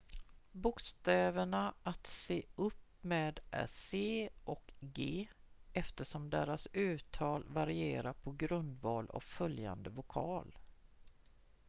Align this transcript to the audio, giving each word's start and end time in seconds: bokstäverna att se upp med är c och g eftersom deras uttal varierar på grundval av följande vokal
bokstäverna 0.51 1.73
att 1.83 2.07
se 2.07 2.43
upp 2.55 2.83
med 3.01 3.39
är 3.51 3.67
c 3.67 4.29
och 4.43 4.71
g 4.81 5.27
eftersom 5.73 6.29
deras 6.29 6.67
uttal 6.73 7.43
varierar 7.47 8.13
på 8.13 8.31
grundval 8.31 9.07
av 9.09 9.19
följande 9.19 9.89
vokal 9.89 10.57